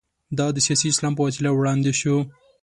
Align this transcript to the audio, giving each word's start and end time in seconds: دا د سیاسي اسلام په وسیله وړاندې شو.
دا 0.37 0.47
د 0.53 0.57
سیاسي 0.65 0.87
اسلام 0.93 1.13
په 1.15 1.21
وسیله 1.27 1.49
وړاندې 1.53 1.91
شو. 1.99 2.17